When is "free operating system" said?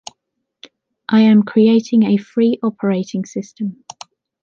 2.17-3.83